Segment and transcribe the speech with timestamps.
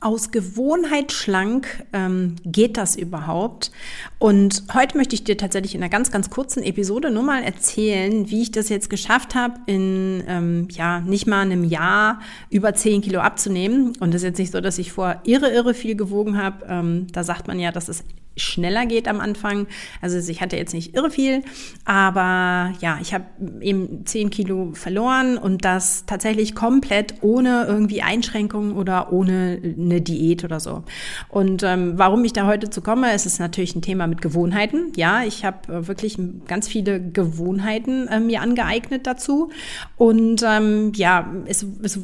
[0.00, 3.70] aus Gewohnheit schlank ähm, geht das überhaupt?
[4.18, 8.30] Und heute möchte ich dir tatsächlich in einer ganz, ganz kurzen Episode nur mal erzählen,
[8.30, 13.02] wie ich das jetzt geschafft habe, in ähm, ja nicht mal einem Jahr über 10
[13.02, 13.92] Kilo abzunehmen.
[14.00, 16.64] Und es ist jetzt nicht so, dass ich vor irre, irre viel gewogen habe.
[16.66, 18.04] Ähm, da sagt man ja, dass es
[18.36, 19.66] schneller geht am Anfang.
[20.00, 21.42] Also ich hatte jetzt nicht irre viel,
[21.84, 23.24] aber ja, ich habe
[23.60, 29.56] eben 10 Kilo verloren und das tatsächlich komplett ohne irgendwie Einschränkungen oder ohne
[29.90, 30.84] eine Diät oder so.
[31.28, 34.92] Und ähm, warum ich da heute zu komme, ist es natürlich ein Thema mit Gewohnheiten.
[34.96, 39.50] Ja, ich habe äh, wirklich ganz viele Gewohnheiten äh, mir angeeignet dazu.
[39.96, 41.98] Und ähm, ja, es, es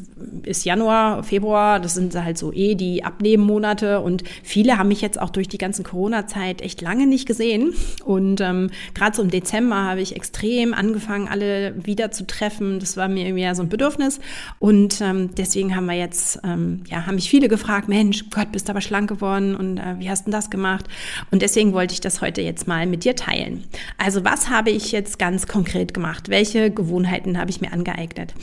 [0.44, 5.20] ist Januar, Februar, das sind halt so eh die Abnehmmonate und viele haben mich jetzt
[5.20, 7.74] auch durch die ganzen Corona Zeit echt lange nicht gesehen.
[8.05, 12.80] Und ähm, gerade so im Dezember habe ich extrem angefangen, alle wieder zu treffen.
[12.80, 14.20] Das war mir irgendwie ja so ein Bedürfnis.
[14.58, 18.69] Und ähm, deswegen haben wir jetzt, ähm, ja, haben mich viele gefragt, Mensch, Gott, bist
[18.69, 20.86] aber schlank geworden und äh, wie hast du das gemacht?
[21.30, 23.64] Und deswegen wollte ich das heute jetzt mal mit dir teilen.
[23.98, 26.28] Also was habe ich jetzt ganz konkret gemacht?
[26.28, 28.34] Welche Gewohnheiten habe ich mir angeeignet?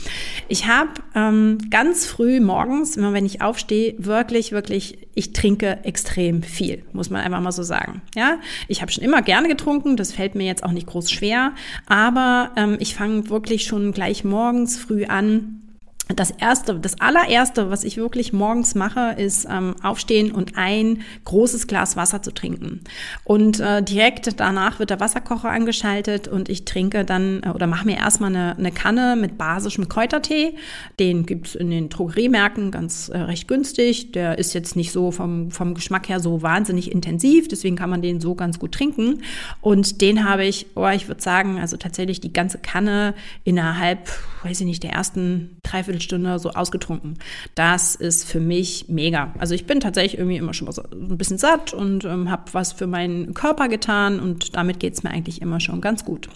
[0.48, 6.42] Ich habe ähm, ganz früh morgens, immer wenn ich aufstehe, wirklich, wirklich, ich trinke extrem
[6.42, 8.02] viel, muss man einfach mal so sagen sagen.
[8.14, 8.38] Ja,
[8.68, 11.52] ich habe schon immer gerne getrunken, das fällt mir jetzt auch nicht groß schwer,
[11.86, 15.60] aber ähm, ich fange wirklich schon gleich morgens früh an,
[16.08, 21.66] das erste, das allererste, was ich wirklich morgens mache, ist ähm, aufstehen und ein großes
[21.66, 22.80] Glas Wasser zu trinken.
[23.24, 27.86] Und äh, direkt danach wird der Wasserkocher angeschaltet und ich trinke dann äh, oder mache
[27.86, 30.56] mir erstmal eine, eine Kanne mit basischem Kräutertee.
[31.00, 34.12] Den gibt's in den Drogeriemärkten ganz äh, recht günstig.
[34.12, 38.02] Der ist jetzt nicht so vom, vom Geschmack her so wahnsinnig intensiv, deswegen kann man
[38.02, 39.22] den so ganz gut trinken.
[39.62, 44.10] Und den habe ich, oh, ich würde sagen, also tatsächlich die ganze Kanne innerhalb,
[44.42, 47.18] weiß ich nicht, der ersten dreiviertel Dreiviertelstunde so ausgetrunken.
[47.54, 49.32] Das ist für mich mega.
[49.38, 52.72] Also ich bin tatsächlich irgendwie immer schon so ein bisschen satt und ähm, habe was
[52.72, 56.28] für meinen Körper getan und damit geht es mir eigentlich immer schon ganz gut.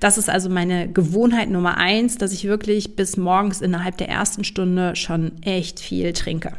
[0.00, 4.44] Das ist also meine Gewohnheit Nummer eins, dass ich wirklich bis morgens innerhalb der ersten
[4.44, 6.52] Stunde schon echt viel trinke.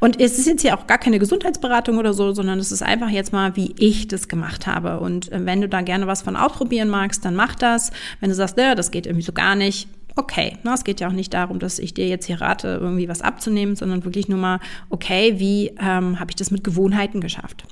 [0.00, 3.10] Und es ist jetzt hier auch gar keine Gesundheitsberatung oder so, sondern es ist einfach
[3.10, 4.98] jetzt mal, wie ich das gemacht habe.
[4.98, 7.92] Und äh, wenn du da gerne was von ausprobieren magst, dann mach das.
[8.20, 10.58] Wenn du sagst, ne, das geht irgendwie so gar nicht, okay.
[10.62, 13.22] Na, es geht ja auch nicht darum, dass ich dir jetzt hier rate, irgendwie was
[13.22, 17.64] abzunehmen, sondern wirklich nur mal, okay, wie ähm, habe ich das mit Gewohnheiten geschafft?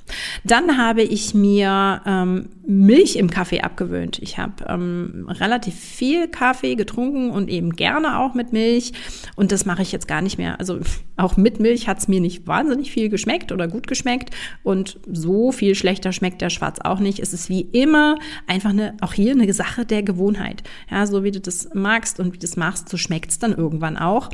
[0.43, 4.19] Dann habe ich mir ähm, Milch im Kaffee abgewöhnt.
[4.19, 8.93] Ich habe ähm, relativ viel Kaffee getrunken und eben gerne auch mit Milch.
[9.35, 10.59] Und das mache ich jetzt gar nicht mehr.
[10.59, 10.79] Also
[11.17, 14.33] auch mit Milch hat es mir nicht wahnsinnig viel geschmeckt oder gut geschmeckt.
[14.63, 17.19] Und so viel schlechter schmeckt der Schwarz auch nicht.
[17.19, 18.15] Es ist wie immer
[18.47, 20.63] einfach eine, auch hier eine Sache der Gewohnheit.
[20.89, 23.53] Ja, so wie du das magst und wie du das machst, so schmeckt es dann
[23.53, 24.29] irgendwann auch.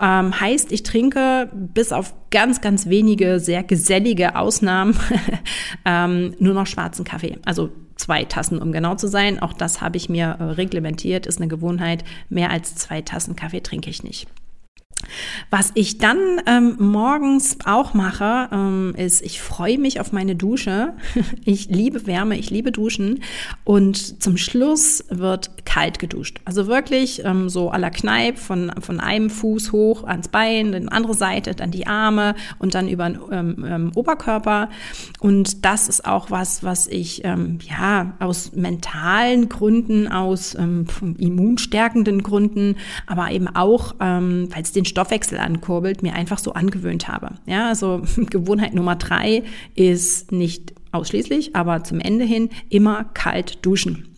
[0.00, 4.98] Ähm, heißt, ich trinke bis auf ganz, ganz wenige sehr gesellige Ausnahmen
[5.84, 7.38] ähm, nur noch schwarzen Kaffee.
[7.44, 9.40] Also zwei Tassen, um genau zu sein.
[9.40, 12.04] Auch das habe ich mir äh, reglementiert, ist eine Gewohnheit.
[12.28, 14.28] Mehr als zwei Tassen Kaffee trinke ich nicht.
[15.50, 20.94] Was ich dann ähm, morgens auch mache, ähm, ist, ich freue mich auf meine Dusche.
[21.44, 23.22] Ich liebe Wärme, ich liebe Duschen.
[23.64, 26.40] Und zum Schluss wird kalt geduscht.
[26.44, 30.88] Also wirklich ähm, so à la Kneipp von, von einem Fuß hoch ans Bein, dann
[30.88, 34.68] andere Seite, dann die Arme und dann über den ähm, ähm, Oberkörper.
[35.20, 42.76] Und das ist auch was, was ich ähm, ja aus mentalen Gründen, aus immunstärkenden Gründen,
[43.06, 47.30] aber eben auch, weil es den Stoffwechsel ankurbelt, mir einfach so angewöhnt habe.
[47.46, 49.42] Ja, also Gewohnheit Nummer drei
[49.74, 54.08] ist nicht ausschließlich, aber zum Ende hin immer kalt duschen.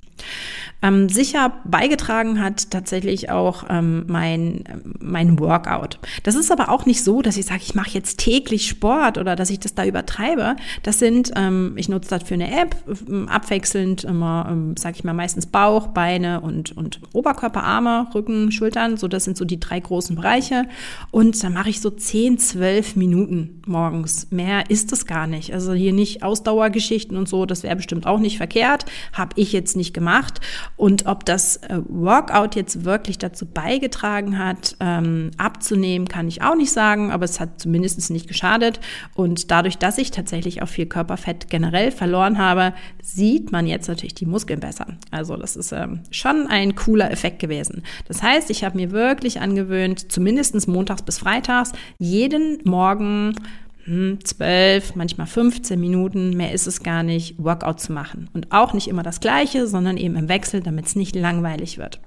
[0.85, 4.65] Ähm, sicher beigetragen hat tatsächlich auch ähm, mein,
[5.01, 5.99] mein Workout.
[6.25, 9.35] Das ist aber auch nicht so, dass ich sage, ich mache jetzt täglich Sport oder
[9.35, 10.57] dass ich das da übertreibe.
[10.83, 12.77] Das sind, ähm, ich nutze das für eine App,
[13.09, 18.53] ähm, abwechselnd immer, ähm, sage ich mal, meistens Bauch, Beine und, und Oberkörper, Arme, Rücken,
[18.53, 18.99] Schultern.
[18.99, 20.67] So, das sind so die drei großen Bereiche.
[21.11, 24.31] Und dann mache ich so 10, 12 Minuten morgens.
[24.31, 25.55] Mehr ist es gar nicht.
[25.55, 28.85] Also hier nicht Ausdauergeschichten und so, das wäre bestimmt auch nicht verkehrt.
[29.15, 30.41] Habe ich jetzt nicht gemacht.
[30.77, 36.57] Und ob das äh, Workout jetzt wirklich dazu beigetragen hat, ähm, abzunehmen, kann ich auch
[36.57, 38.81] nicht sagen, aber es hat zumindest nicht geschadet.
[39.15, 44.15] Und dadurch, dass ich tatsächlich auch viel Körperfett generell verloren habe, sieht man jetzt natürlich
[44.15, 44.87] die Muskeln besser.
[45.11, 47.83] Also das ist ähm, schon ein cooler Effekt gewesen.
[48.09, 53.35] Das heißt, ich habe mir wirklich angewöhnt, zumindest montags bis freitags, jeden Morgen
[53.85, 58.31] hm, zwölf, manchmal 15 Minuten, mehr ist es gar nicht, Workout zu machen.
[58.33, 62.01] Und auch nicht immer das gleiche, sondern eben im Wechsel, damit es nicht langweilig wird.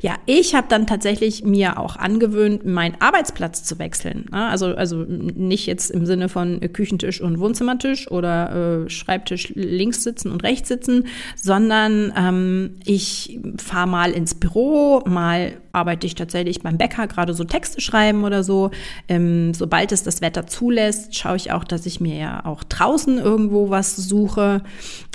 [0.00, 4.32] Ja, ich habe dann tatsächlich mir auch angewöhnt, meinen Arbeitsplatz zu wechseln.
[4.32, 10.30] Also, also nicht jetzt im Sinne von Küchentisch und Wohnzimmertisch oder äh, Schreibtisch links sitzen
[10.30, 11.06] und rechts sitzen,
[11.36, 17.44] sondern ähm, ich fahre mal ins Büro, mal arbeite ich tatsächlich beim Bäcker, gerade so
[17.44, 18.70] Texte schreiben oder so.
[19.08, 23.18] Ähm, sobald es das Wetter zulässt, schaue ich auch, dass ich mir ja auch draußen
[23.18, 24.62] irgendwo was suche.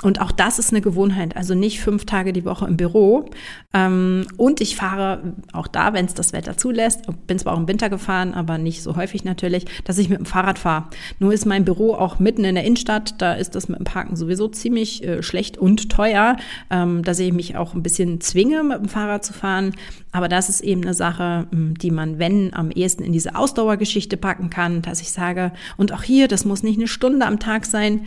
[0.02, 1.36] Und auch das ist eine Gewohnheit.
[1.36, 3.30] Also nicht fünf Tage die Woche im Büro.
[3.74, 7.68] Ähm, und ich fahre auch da, wenn es das Wetter zulässt, bin zwar auch im
[7.68, 10.84] Winter gefahren, aber nicht so häufig natürlich, dass ich mit dem Fahrrad fahre.
[11.18, 13.20] Nur ist mein Büro auch mitten in der Innenstadt.
[13.20, 16.36] Da ist das mit dem Parken sowieso ziemlich äh, schlecht und teuer,
[16.70, 19.74] ähm, dass ich mich auch ein bisschen zwinge, mit dem Fahrrad zu fahren.
[20.12, 24.50] Aber das ist eben eine Sache, die man, wenn, am ehesten in diese Ausdauergeschichte packen
[24.50, 28.06] kann, dass ich sage, und auch hier, das muss nicht eine Stunde am Tag sein,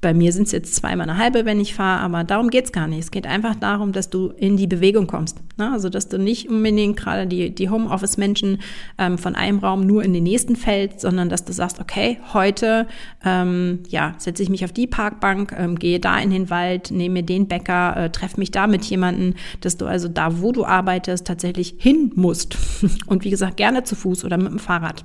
[0.00, 2.86] bei mir sind es jetzt zweimal eine halbe, wenn ich fahre, aber darum geht's gar
[2.86, 3.00] nicht.
[3.00, 5.38] Es geht einfach darum, dass du in die Bewegung kommst.
[5.56, 5.72] Ne?
[5.72, 8.60] Also, dass du nicht unbedingt gerade die, die Homeoffice-Menschen
[8.96, 12.86] ähm, von einem Raum nur in den nächsten fällt, sondern dass du sagst, okay, heute
[13.24, 17.14] ähm, ja, setze ich mich auf die Parkbank, ähm, gehe da in den Wald, nehme
[17.14, 20.64] mir den Bäcker, äh, treffe mich da mit jemandem, dass du also da, wo du
[20.64, 22.56] arbeitest, tatsächlich hin musst.
[23.06, 25.04] Und wie gesagt, gerne zu Fuß oder mit dem Fahrrad.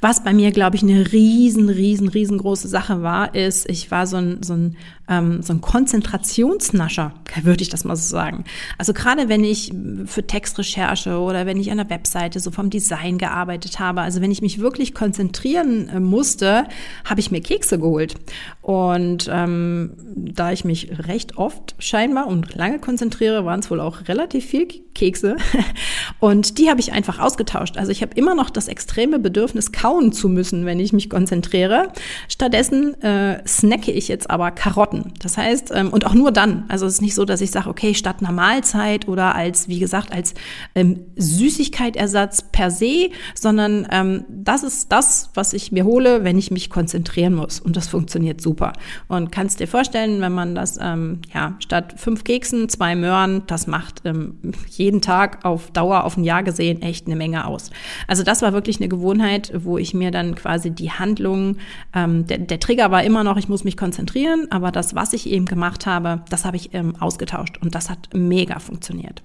[0.00, 4.16] Was bei mir, glaube ich, eine riesen, riesen, riesengroße Sache war, ist, ich war so
[4.16, 4.76] ein, so ein,
[5.08, 7.12] ähm, so ein Konzentrationsnascher,
[7.42, 8.44] würde ich das mal so sagen.
[8.78, 9.72] Also gerade wenn ich
[10.06, 14.30] für Textrecherche oder wenn ich an der Webseite so vom Design gearbeitet habe, also wenn
[14.30, 16.66] ich mich wirklich konzentrieren äh, musste,
[17.04, 18.14] habe ich mir Kekse geholt.
[18.62, 24.08] Und ähm, da ich mich recht oft scheinbar und lange konzentriere, waren es wohl auch
[24.08, 25.36] relativ viel Kekse.
[26.20, 27.76] Und die habe ich einfach ausgetauscht.
[27.76, 31.92] Also ich habe immer noch das extreme Bedürfnis, kauen zu müssen, wenn ich mich konzentriere.
[32.28, 35.12] Stattdessen äh, snacke ich jetzt aber Karotten.
[35.20, 36.64] Das heißt, ähm, und auch nur dann.
[36.66, 39.78] Also es ist nicht so, dass ich sage, okay, statt einer Mahlzeit oder als, wie
[39.78, 40.34] gesagt, als
[40.74, 46.50] ähm, Süßigkeitersatz per se, sondern ähm, das ist das, was ich mir hole, wenn ich
[46.50, 47.60] mich konzentrieren muss.
[47.60, 48.72] Und das funktioniert super.
[49.06, 53.68] Und kannst dir vorstellen, wenn man das, ähm, ja, statt fünf Keksen, zwei Möhren, das
[53.68, 54.38] macht ähm,
[54.68, 57.70] jeden Tag auf Dauer, auf ein Jahr gesehen, echt eine Menge aus.
[58.08, 61.56] Also das war wirklich eine Gewohnheit, wo ich mir dann quasi die Handlung,
[61.94, 65.28] ähm, der, der Trigger war immer noch, ich muss mich konzentrieren, aber das, was ich
[65.28, 69.22] eben gemacht habe, das habe ich ähm, ausgetauscht und das hat mega funktioniert.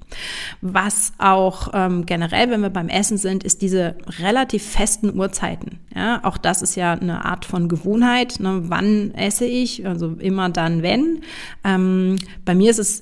[0.62, 5.80] Was auch ähm, generell, wenn wir beim Essen sind, ist diese relativ festen Uhrzeiten.
[5.96, 8.40] Ja, auch das ist ja eine Art von Gewohnheit.
[8.40, 8.64] Ne?
[8.66, 9.86] Wann esse ich?
[9.86, 11.22] Also immer dann, wenn.
[11.64, 13.02] Ähm, bei mir ist es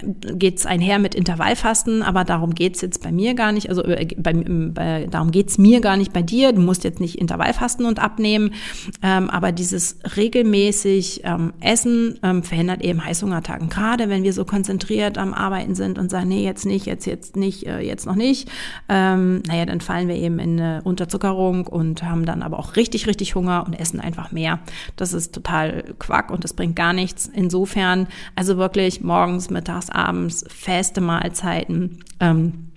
[0.00, 3.68] geht es einher mit Intervallfasten, aber darum geht es jetzt bei mir gar nicht.
[3.68, 6.52] Also äh, bei, bei, darum geht es mir gar nicht bei dir.
[6.52, 8.54] Du musst jetzt nicht Intervallfasten und abnehmen,
[9.02, 13.68] ähm, aber dieses regelmäßig ähm, Essen ähm, verhindert eben Heißhungertagen.
[13.68, 17.36] Gerade wenn wir so konzentriert am Arbeiten sind und sagen, nee, jetzt nicht, jetzt jetzt
[17.36, 18.50] nicht, äh, jetzt noch nicht.
[18.88, 23.06] Ähm, naja, dann fallen wir eben in eine Unterzuckerung und haben dann aber auch richtig,
[23.06, 24.60] richtig Hunger und essen einfach mehr.
[24.96, 27.30] Das ist total Quack und das bringt gar nichts.
[27.32, 32.04] Insofern, also wirklich morgens, mittags, mittags, abends, feste Mahlzeiten.
[32.20, 32.68] Ähm,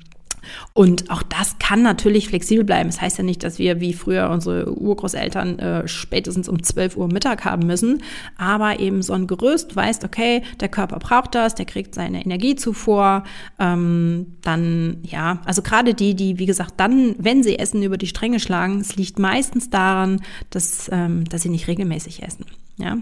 [0.74, 2.90] und auch das kann natürlich flexibel bleiben.
[2.90, 7.08] Das heißt ja nicht, dass wir wie früher unsere Urgroßeltern äh, spätestens um 12 Uhr
[7.08, 8.04] Mittag haben müssen,
[8.38, 13.24] aber eben so ein Gerüst weißt, okay, der Körper braucht das, der kriegt seine Energiezufuhr.
[13.58, 18.06] Ähm, dann, ja, also gerade die, die, wie gesagt, dann, wenn sie essen, über die
[18.06, 20.22] Stränge schlagen, es liegt meistens daran,
[20.52, 22.46] dass, ähm, dass sie nicht regelmäßig essen.
[22.78, 22.98] Ja,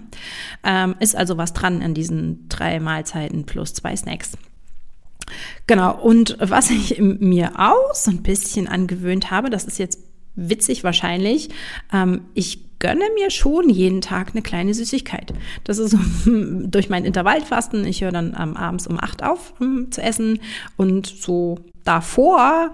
[0.64, 4.38] ähm, ist also was dran an diesen drei Mahlzeiten plus zwei Snacks.
[5.68, 10.00] Genau, und was ich mir auch so ein bisschen angewöhnt habe, das ist jetzt
[10.36, 11.50] witzig wahrscheinlich,
[11.92, 15.34] ähm, ich gönne mir schon jeden Tag eine kleine Süßigkeit.
[15.64, 17.86] Das ist durch mein Intervallfasten.
[17.86, 20.40] Ich höre dann ähm, abends um acht auf um, zu essen
[20.76, 22.74] und so davor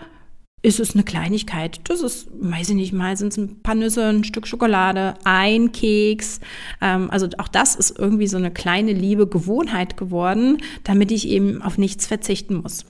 [0.61, 1.79] ist es eine Kleinigkeit.
[1.85, 5.71] Das ist, weiß ich nicht mal, sind es ein paar Nüsse, ein Stück Schokolade, ein
[5.71, 6.39] Keks.
[6.81, 11.61] Ähm, also auch das ist irgendwie so eine kleine liebe Gewohnheit geworden, damit ich eben
[11.61, 12.85] auf nichts verzichten muss.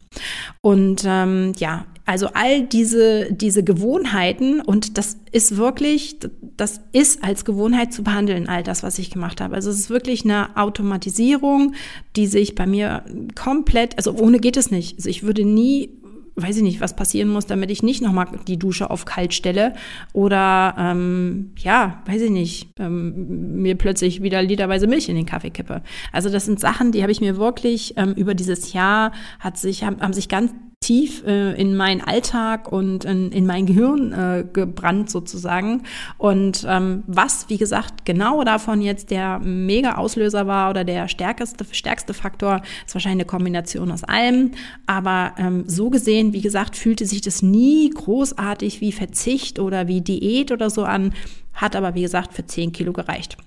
[0.62, 6.18] Und ähm, ja, Also all diese, diese Gewohnheiten und das ist wirklich,
[6.58, 9.54] das ist als Gewohnheit zu behandeln, all das, was ich gemacht habe.
[9.54, 11.76] Also es ist wirklich eine Automatisierung,
[12.16, 14.98] die sich bei mir komplett, also ohne geht es nicht.
[14.98, 15.92] Also ich würde nie
[16.42, 19.74] weiß ich nicht, was passieren muss, damit ich nicht nochmal die Dusche auf kalt stelle
[20.14, 25.50] oder ähm, ja, weiß ich nicht, ähm, mir plötzlich wieder literweise Milch in den Kaffee
[25.50, 25.82] kippe.
[26.12, 29.84] Also das sind Sachen, die habe ich mir wirklich ähm, über dieses Jahr hat sich
[29.84, 34.46] haben, haben sich ganz tief äh, in meinen Alltag und in, in mein Gehirn äh,
[34.52, 35.84] gebrannt sozusagen.
[36.18, 41.66] Und ähm, was, wie gesagt, genau davon jetzt der mega Auslöser war oder der stärkste,
[41.72, 44.52] stärkste Faktor, ist wahrscheinlich eine Kombination aus allem.
[44.88, 50.02] Aber ähm, so gesehen, wie gesagt, fühlte sich das nie großartig wie Verzicht oder wie
[50.02, 51.14] Diät oder so an,
[51.54, 53.38] hat aber, wie gesagt, für 10 Kilo gereicht.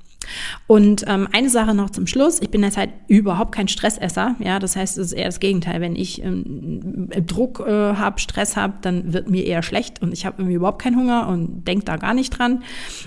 [0.67, 2.41] Und ähm, eine Sache noch zum Schluss.
[2.41, 4.37] Ich bin jetzt halt überhaupt kein Stressesser.
[4.38, 5.81] Ja, das heißt, es ist eher das Gegenteil.
[5.81, 10.26] Wenn ich ähm, Druck äh, habe, Stress habe, dann wird mir eher schlecht und ich
[10.26, 12.62] habe irgendwie überhaupt keinen Hunger und denke da gar nicht dran.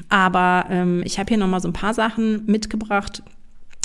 [0.10, 3.24] Aber ähm, ich habe hier nochmal so ein paar Sachen mitgebracht,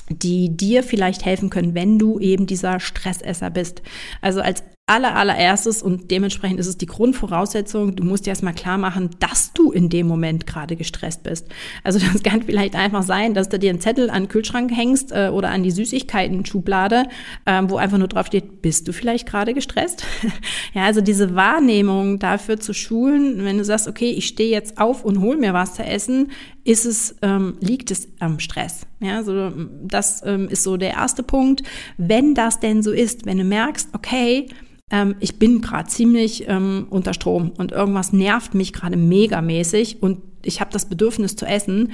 [0.08, 3.82] die dir vielleicht helfen können, wenn du eben dieser Stressesser bist.
[4.20, 8.76] Also als aller, allererstes und dementsprechend ist es die Grundvoraussetzung, du musst dir erstmal klar
[8.76, 11.46] machen, dass du in dem Moment gerade gestresst bist.
[11.84, 15.12] Also das kann vielleicht einfach sein, dass du dir einen Zettel an den Kühlschrank hängst
[15.12, 17.04] äh, oder an die Süßigkeiten-Schublade,
[17.44, 20.04] äh, wo einfach nur drauf steht, bist du vielleicht gerade gestresst?
[20.74, 25.04] ja, also diese Wahrnehmung dafür zu schulen, wenn du sagst, okay, ich stehe jetzt auf
[25.04, 26.32] und hol mir was zu essen,
[26.64, 28.86] ist es, ähm, liegt es am Stress.
[28.98, 29.52] Ja, so,
[29.84, 31.62] das ähm, ist so der erste Punkt.
[31.96, 34.48] Wenn das denn so ist, wenn du merkst, okay,
[34.90, 40.22] ähm, ich bin gerade ziemlich ähm, unter Strom und irgendwas nervt mich gerade megamäßig und
[40.42, 41.92] ich habe das Bedürfnis zu essen,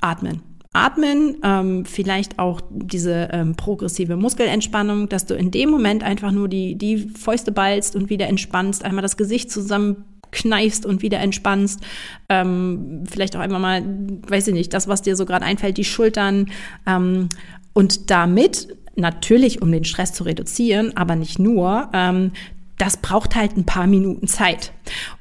[0.00, 0.42] atmen.
[0.74, 6.48] Atmen, ähm, vielleicht auch diese ähm, progressive Muskelentspannung, dass du in dem Moment einfach nur
[6.48, 11.82] die, die Fäuste ballst und wieder entspannst, einmal das Gesicht zusammenkneifst und wieder entspannst.
[12.30, 13.82] Ähm, vielleicht auch einmal mal,
[14.26, 16.50] weiß ich nicht, das, was dir so gerade einfällt, die Schultern.
[16.86, 17.28] Ähm,
[17.74, 22.32] und damit natürlich, um den Stress zu reduzieren, aber nicht nur, ähm,
[22.78, 24.72] das braucht halt ein paar Minuten Zeit.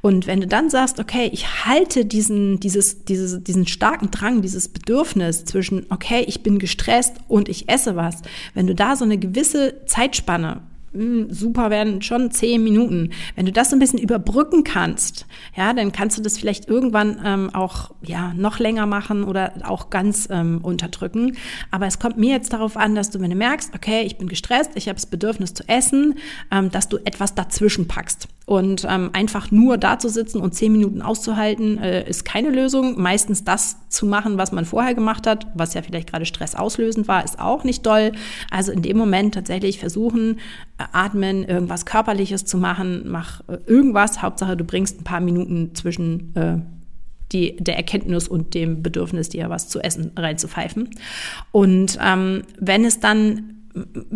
[0.01, 4.67] Und wenn du dann sagst, okay, ich halte diesen, dieses, dieses, diesen starken Drang, dieses
[4.67, 8.23] Bedürfnis zwischen, okay, ich bin gestresst und ich esse was,
[8.55, 10.61] wenn du da so eine gewisse Zeitspanne
[10.93, 13.11] super werden schon zehn Minuten.
[13.35, 17.21] Wenn du das so ein bisschen überbrücken kannst, ja, dann kannst du das vielleicht irgendwann
[17.23, 21.37] ähm, auch ja noch länger machen oder auch ganz ähm, unterdrücken.
[21.71, 24.27] Aber es kommt mir jetzt darauf an, dass du, wenn du merkst, okay, ich bin
[24.27, 26.15] gestresst, ich habe das Bedürfnis zu essen,
[26.51, 28.27] ähm, dass du etwas dazwischen packst.
[28.51, 33.01] Und ähm, einfach nur da zu sitzen und zehn Minuten auszuhalten, äh, ist keine Lösung.
[33.01, 37.23] Meistens das zu machen, was man vorher gemacht hat, was ja vielleicht gerade stressauslösend war,
[37.23, 38.11] ist auch nicht doll.
[38.49, 40.41] Also in dem Moment tatsächlich versuchen,
[40.77, 44.21] äh, atmen, irgendwas Körperliches zu machen, mach äh, irgendwas.
[44.21, 46.57] Hauptsache, du bringst ein paar Minuten zwischen äh,
[47.31, 50.89] die, der Erkenntnis und dem Bedürfnis, dir was zu essen reinzupfeifen.
[51.53, 53.60] Und ähm, wenn es dann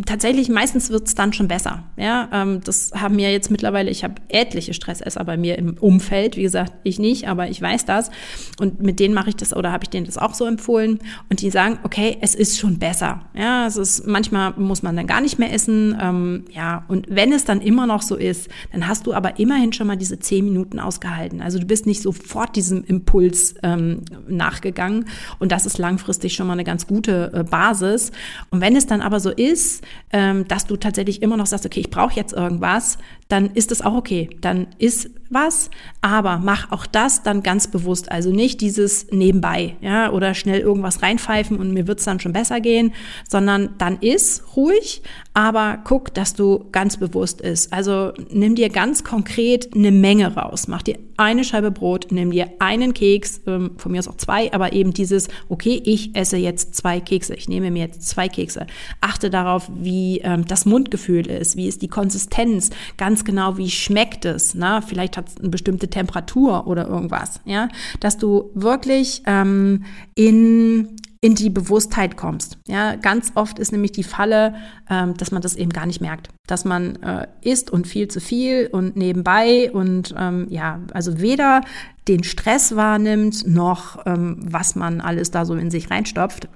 [0.05, 1.83] tatsächlich meistens wird's dann schon besser.
[1.97, 6.35] Ja, ähm, das haben mir jetzt mittlerweile, ich habe etliche Stressesser bei mir im Umfeld.
[6.35, 8.11] Wie gesagt, ich nicht, aber ich weiß das.
[8.59, 10.99] Und mit denen mache ich das oder habe ich denen das auch so empfohlen.
[11.29, 13.21] Und die sagen, okay, es ist schon besser.
[13.33, 15.97] Ja, es ist, manchmal muss man dann gar nicht mehr essen.
[16.01, 19.71] Ähm, ja, und wenn es dann immer noch so ist, dann hast du aber immerhin
[19.73, 21.41] schon mal diese zehn Minuten ausgehalten.
[21.41, 25.05] Also du bist nicht sofort diesem Impuls ähm, nachgegangen.
[25.39, 28.11] Und das ist langfristig schon mal eine ganz gute äh, Basis.
[28.49, 31.65] Und wenn es dann aber so ist, ist, ähm, dass du tatsächlich immer noch sagst,
[31.65, 32.97] okay, ich brauche jetzt irgendwas,
[33.27, 34.29] dann ist das auch okay.
[34.41, 35.69] Dann ist was,
[36.01, 38.11] aber mach auch das dann ganz bewusst.
[38.11, 42.61] Also nicht dieses nebenbei, ja, oder schnell irgendwas reinpfeifen und mir wird's dann schon besser
[42.61, 42.93] gehen,
[43.27, 45.01] sondern dann ist ruhig,
[45.33, 47.73] aber guck, dass du ganz bewusst ist.
[47.73, 50.67] Also nimm dir ganz konkret eine Menge raus.
[50.67, 54.51] Mach dir eine Scheibe Brot, nimm dir einen Keks, ähm, von mir aus auch zwei,
[54.53, 58.67] aber eben dieses, okay, ich esse jetzt zwei Kekse, ich nehme mir jetzt zwei Kekse.
[59.01, 64.25] Achte darauf, wie ähm, das Mundgefühl ist, wie ist die Konsistenz, ganz genau, wie schmeckt
[64.25, 64.55] es.
[64.55, 64.81] Na?
[64.81, 67.39] Vielleicht hat es eine bestimmte Temperatur oder irgendwas.
[67.45, 67.69] Ja?
[67.99, 70.95] Dass du wirklich ähm, in
[71.25, 72.59] in die Bewusstheit kommst.
[72.67, 74.53] Ja, ganz oft ist nämlich die Falle,
[74.91, 78.21] ähm, dass man das eben gar nicht merkt, dass man äh, isst und viel zu
[78.21, 81.61] viel und nebenbei und ähm, ja, also weder
[82.07, 86.47] den Stress wahrnimmt noch ähm, was man alles da so in sich reinstopft.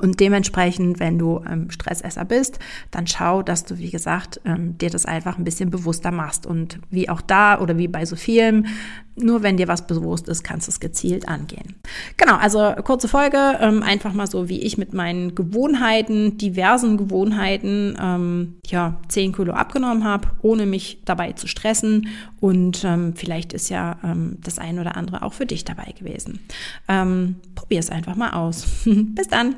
[0.00, 2.58] Und dementsprechend, wenn du ähm, Stressesser bist,
[2.90, 6.46] dann schau, dass du, wie gesagt, ähm, dir das einfach ein bisschen bewusster machst.
[6.46, 8.68] Und wie auch da oder wie bei so vielen,
[9.14, 11.74] Nur wenn dir was bewusst ist, kannst du es gezielt angehen.
[12.16, 17.96] Genau, also kurze Folge, ähm, einfach mal so, wie ich mit meinen Gewohnheiten, diversen Gewohnheiten,
[18.00, 22.08] ähm, ja, 10 Kilo abgenommen habe, ohne mich dabei zu stressen.
[22.40, 26.40] Und ähm, vielleicht ist ja ähm, das ein oder andere auch für dich dabei gewesen.
[26.88, 28.66] Ähm, Probier es einfach mal aus.
[28.84, 29.56] Bis dann.